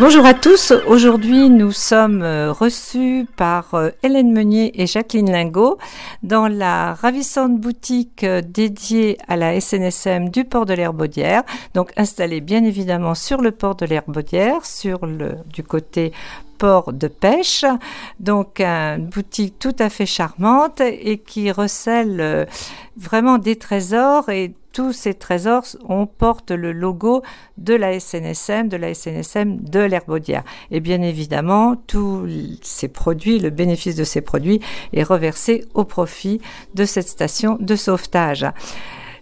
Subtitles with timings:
[0.00, 0.72] Bonjour à tous.
[0.86, 5.76] Aujourd'hui, nous sommes euh, reçus par euh, Hélène Meunier et Jacqueline Lingot
[6.22, 11.42] dans la ravissante boutique euh, dédiée à la SNSM du port de l'Herbaudière.
[11.74, 16.12] Donc installée bien évidemment sur le port de l'Herbaudière, sur le du côté
[16.56, 17.66] port de pêche.
[18.20, 22.48] Donc une boutique tout à fait charmante et qui recèle
[22.96, 27.22] vraiment des trésors et tous ces trésors, on porte le logo
[27.58, 30.44] de la SNSM, de la SNSM de l'Herbaudière.
[30.70, 32.26] Et bien évidemment, tous
[32.62, 34.60] ces produits, le bénéfice de ces produits
[34.92, 36.40] est reversé au profit
[36.74, 38.46] de cette station de sauvetage.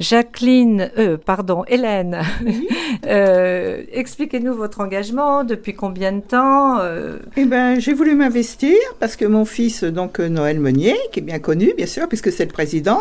[0.00, 2.22] Jacqueline, euh, pardon, Hélène,
[3.06, 7.18] euh, expliquez-nous votre engagement, depuis combien de temps euh?
[7.36, 11.38] Eh ben, j'ai voulu m'investir parce que mon fils, donc Noël Meunier, qui est bien
[11.38, 13.00] connu, bien sûr, puisque c'est le président,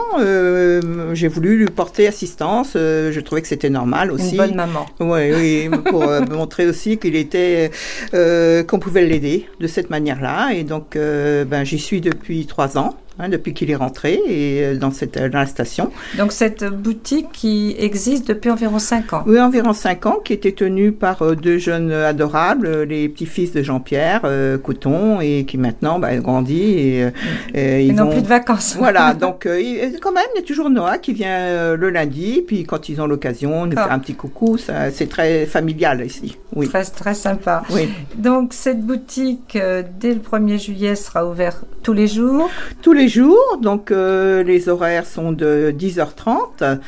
[1.13, 2.73] j'ai voulu lui porter assistance.
[2.73, 4.31] je trouvais que c'était normal aussi.
[4.31, 4.85] Une bonne maman.
[4.99, 7.71] Ouais, oui, pour montrer aussi qu'il était,
[8.11, 10.51] qu'on pouvait l'aider de cette manière-là.
[10.53, 12.95] Et donc, ben, j'y suis depuis trois ans.
[13.21, 15.91] Hein, depuis qu'il est rentré et euh, dans, cette, dans la station.
[16.17, 20.53] Donc cette boutique qui existe depuis environ 5 ans Oui, environ 5 ans, qui était
[20.53, 24.23] tenue par euh, deux jeunes adorables, euh, les petits-fils de Jean-Pierre
[24.63, 26.61] Couton, et qui maintenant bah, grandit.
[26.63, 27.07] Et,
[27.53, 28.75] et ils n'ont plus de vacances.
[28.79, 32.89] Voilà, donc quand même, il y a toujours Noah qui vient le lundi, puis quand
[32.89, 36.37] ils ont l'occasion, nous faire un petit coucou, c'est très familial ici.
[36.55, 36.67] Oui.
[36.67, 37.61] Très, très sympa.
[37.69, 37.89] Oui.
[38.15, 39.57] Donc cette boutique,
[39.99, 42.49] dès le 1er juillet, sera ouverte tous les jours
[42.81, 46.79] Tous les jours, donc euh, les horaires sont de 10h30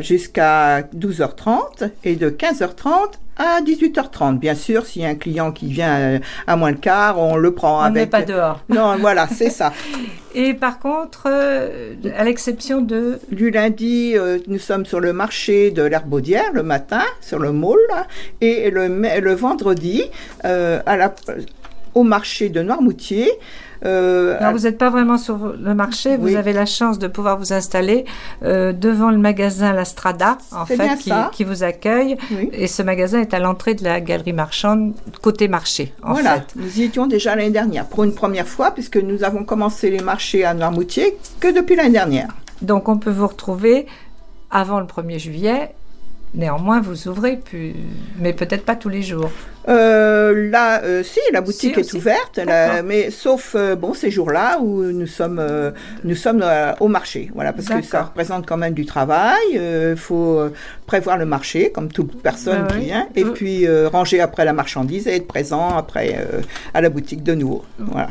[0.00, 4.38] jusqu'à 12h30 et de 15h30 à 18h30.
[4.38, 7.36] Bien sûr, s'il y a un client qui vient euh, à moins le quart, on
[7.36, 8.14] le prend on avec.
[8.14, 8.60] On n'est pas dehors.
[8.68, 9.72] Non, voilà, c'est ça.
[10.34, 13.18] Et par contre, euh, à l'exception de...
[13.30, 14.14] Du lundi,
[14.46, 17.78] nous sommes sur le marché de l'Herbaudière le matin, sur le môle,
[18.40, 20.04] et le, le vendredi,
[20.44, 21.14] à la,
[21.94, 23.30] au marché de Noirmoutier,
[23.84, 27.38] euh, Alors, vous n'êtes pas vraiment sur le marché, vous avez la chance de pouvoir
[27.38, 28.04] vous installer
[28.42, 30.78] euh, devant le magasin La Strada, en fait,
[31.32, 32.16] qui, vous accueille.
[32.52, 35.92] Et ce magasin est à l'entrée de la galerie marchande, côté marché.
[36.02, 39.44] En voilà, nous y étions déjà l'année dernière, pour une première fois, puisque nous avons
[39.44, 42.28] commencé les marchés à Noirmoutier que depuis l'année dernière.
[42.62, 43.86] Donc, on peut vous retrouver
[44.50, 45.74] avant le 1er juillet
[46.34, 47.40] Néanmoins, vous ouvrez,
[48.18, 49.30] mais peut-être pas tous les jours.
[49.68, 52.38] Euh, là, euh, si, la boutique est ouverte,
[52.84, 55.44] mais sauf euh, bon ces jours-là où nous sommes,
[56.04, 56.44] nous sommes
[56.80, 59.38] au marché, voilà, parce que ça représente quand même du travail.
[59.52, 60.40] Il faut
[60.86, 65.16] prévoir le marché, comme toute personne qui vient, et puis ranger après la marchandise et
[65.16, 66.16] être présent après
[66.74, 67.64] à la boutique de nouveau.
[67.78, 68.08] Voilà.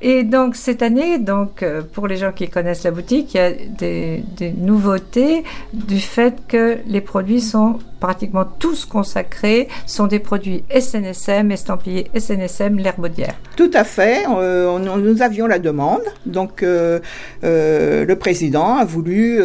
[0.00, 3.40] Et donc cette année, donc euh, pour les gens qui connaissent la boutique, il y
[3.40, 10.18] a des, des nouveautés du fait que les produits sont pratiquement tous consacrés sont des
[10.18, 13.34] produits SNSM, estampillés SNSM, l'herbaudière.
[13.56, 14.24] Tout à fait.
[14.28, 16.02] Euh, nous avions la demande.
[16.26, 16.98] Donc, euh,
[17.44, 19.40] euh, le président a voulu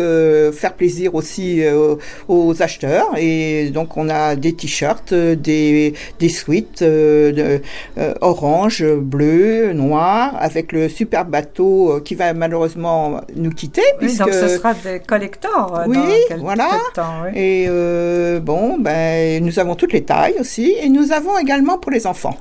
[0.54, 1.62] faire plaisir aussi
[2.28, 3.10] aux acheteurs.
[3.18, 7.62] Et donc, on a des t-shirts, des, des suites de,
[8.22, 13.82] orange, bleu, noir, avec le super bateau qui va malheureusement nous quitter.
[14.02, 15.84] Oui, donc ce sera des collectors.
[15.88, 15.98] Oui,
[16.40, 16.70] voilà.
[16.94, 17.32] Temps, oui.
[17.40, 17.68] Et
[18.46, 22.38] bon, ben, nous avons toutes les tailles aussi, et nous avons également pour les enfants.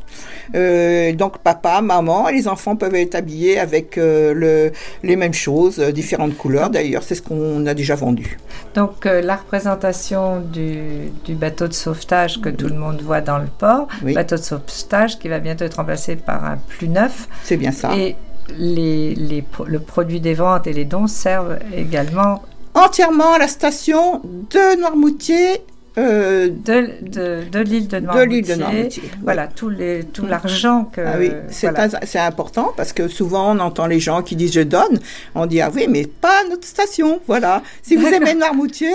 [0.54, 4.72] Euh, donc papa, maman, et les enfants peuvent être habillés avec euh, le,
[5.03, 8.38] les mêmes choses, euh, différentes couleurs d'ailleurs, c'est ce qu'on a déjà vendu.
[8.75, 13.47] Donc la représentation du, du, bateau de sauvetage que tout le monde voit dans le
[13.47, 17.28] port, bateau de sauvetage qui va bientôt être remplacé par un plus neuf.
[17.42, 17.97] C'est bien ça.
[17.97, 18.16] Et
[18.59, 22.42] les, les, le produit des ventes et les dons servent également
[22.75, 25.62] entièrement à la station de Noirmoutier
[25.97, 29.03] euh, de, de, de l'île de Noirmoutier.
[29.22, 31.00] Voilà, tout, les, tout l'argent que.
[31.00, 34.99] Ah oui, c'est, important parce que souvent on entend les gens qui disent je donne.
[35.37, 37.21] On dit ah oui, mais pas à notre station.
[37.28, 37.62] Voilà.
[37.83, 38.93] Si vous aimez Noirmoutier,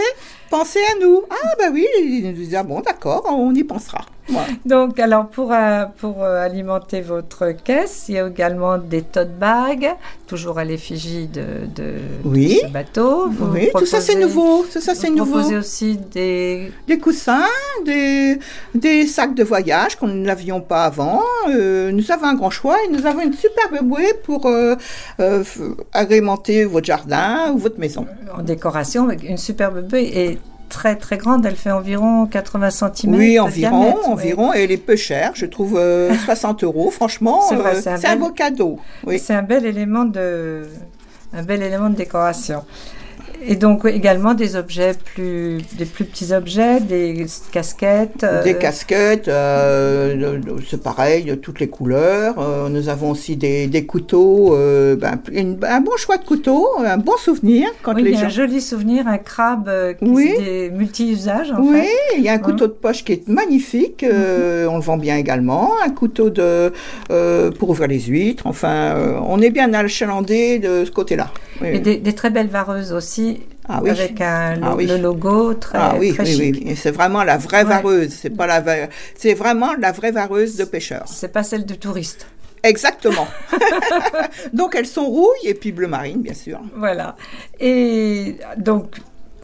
[0.49, 1.23] pensez à nous.
[1.29, 4.05] Ah bah oui, ils nous disent ah bon, d'accord, on y pensera.
[4.65, 9.37] Donc, alors, pour, euh, pour euh, alimenter votre caisse, il y a également des tote
[9.39, 9.95] bags,
[10.27, 12.59] toujours à l'effigie de, de, oui.
[12.63, 13.29] ce bateau.
[13.53, 14.65] oui, tout ça c'est nouveau.
[14.71, 15.41] Tout ça c'est nouveau.
[15.41, 16.71] Vous aussi des...
[16.87, 17.45] Des coussins,
[17.85, 18.39] des,
[18.75, 21.21] des sacs de voyage qu'on n'avions pas avant.
[21.49, 24.49] Euh, nous avons un grand choix et nous avons une superbe bouée pour
[25.93, 28.05] agrémenter votre jardin ou votre maison.
[28.33, 30.39] En décoration, une superbe bouée et
[30.69, 33.15] très très grande, elle fait environ 80 cm.
[33.15, 37.55] Oui, environ, environ, et elle est peu chère, je trouve 60 euh, euros, franchement, c'est
[37.55, 38.79] euh, un, beau cadeau.
[39.05, 39.19] Oui.
[39.19, 40.67] C'est un bel élément de,
[41.33, 42.63] un bel élément de décoration.
[43.47, 48.23] Et donc également des objets plus, des plus petits objets, des casquettes.
[48.23, 50.39] euh, Des casquettes, euh,
[50.69, 52.35] c'est pareil, de toutes les couleurs.
[52.37, 54.55] Euh, nous avons aussi des, des couteaux,
[54.97, 58.17] ben, une- un bon choix de couteaux, un bon souvenir quand oui, les il y
[58.17, 58.25] a gens.
[58.27, 59.69] un joli souvenir, un crabe
[59.99, 60.33] qui Oui.
[60.39, 62.17] est multi-usage Oui, fait.
[62.17, 65.17] il y a un couteau de poche qui est magnifique, euh, on le vend bien
[65.17, 65.71] également.
[65.85, 66.71] Un couteau de
[67.57, 68.45] pour ouvrir les huîtres.
[68.47, 68.95] Enfin,
[69.27, 71.31] on est bien achalandé de ce côté-là.
[71.61, 73.28] Oui, Et des, des très belles vareuses aussi,
[73.71, 73.91] Ah oui.
[73.91, 74.87] avec un, Ah oui.
[74.87, 76.55] le logo très, Ah oui, très oui, chic.
[76.55, 76.63] oui.
[76.71, 77.69] Et c'est vraiment la vraie Ouais.
[77.69, 78.09] vareuse.
[78.19, 81.05] C'est pas la, va- c'est vraiment la vraie vareuse de pêcheurs.
[81.07, 82.25] C'est pas celle du touriste.
[82.63, 83.27] Exactement.
[84.53, 86.59] Donc elles sont rouilles et puis bleu marine, bien sûr.
[86.75, 87.15] Voilà.
[87.59, 88.95] Et donc,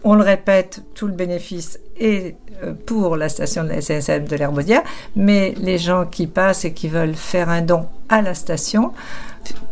[0.03, 4.35] on le répète, tout le bénéfice est euh, pour la station de la SNCF de
[4.35, 4.83] l'Herbaudière,
[5.15, 8.91] mais les gens qui passent et qui veulent faire un don à la station,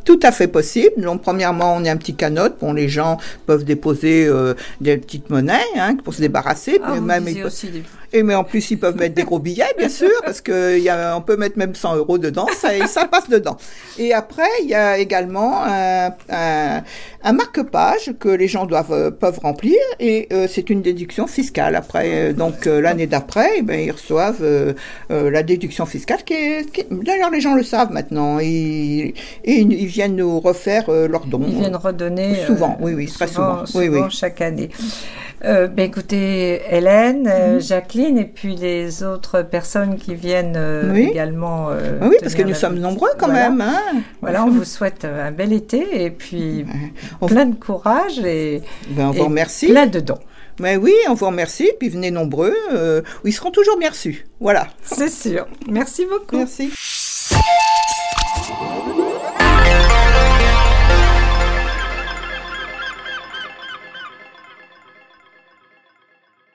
[0.06, 1.02] Tout à fait possible.
[1.02, 2.58] Donc, premièrement, on est un petit canotte.
[2.60, 3.18] Bon, les gens
[3.48, 6.80] peuvent déposer euh, des petites monnaies hein, pour se débarrasser.
[6.84, 8.98] ah, mais vous même, disiez ils peuvent- aussi des- Et mais en plus, ils peuvent
[8.98, 11.96] mettre des gros billets, bien sûr, parce que y a, on peut mettre même 100
[11.96, 13.58] euros dedans, ça, et ça passe dedans.
[13.98, 16.84] Et après, il y a également un, un,
[17.24, 21.76] un marque-page que les gens doivent euh, peuvent remplir, et euh, c'est une déduction fiscale.
[21.76, 24.74] Après, euh, donc euh, l'année d'après, eh ben, ils reçoivent euh,
[25.10, 29.14] la déduction fiscale, qui est, qui est- d'ailleurs les gens le savent maintenant, et,
[29.44, 31.42] et ils, viennent nous refaire leurs dons.
[31.48, 32.36] Ils viennent redonner.
[32.46, 33.64] Souvent, oui, oui, très souvent.
[33.76, 34.00] Oui, oui.
[34.10, 34.70] chaque année.
[35.46, 40.94] Euh, ben écoutez, Hélène, euh, Jacqueline, et puis les autres personnes qui viennent euh, Mhm.
[40.94, 41.08] Oui.
[41.12, 41.68] également.
[41.70, 43.50] euh, Ah oui, parce que nous sommes nombreux quand Voilà.
[43.50, 43.60] même.
[43.60, 46.66] Hein Voilà, on vous souhaite un bel été et puis
[47.20, 48.62] On- plein de courage et,
[48.92, 49.68] Ben, on et vous remercie.
[49.68, 50.20] plein de dons.
[50.60, 52.56] Mais oui, on vous remercie, puis venez nombreux.
[52.72, 54.26] euh, ils seront toujours bien reçus.
[54.40, 54.68] Voilà.
[54.84, 55.48] C'est sûr.
[55.68, 56.38] Merci beaucoup.
[56.38, 56.70] Merci.